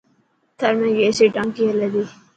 ٿر 0.59 0.71
۾ 0.85 0.89
گيس 0.97 1.17
ري 1.21 1.27
ٽانڪي 1.35 1.63
هلي 1.71 1.87
ٿي. 1.93 2.03